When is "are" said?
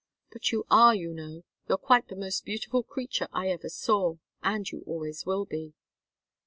0.71-0.95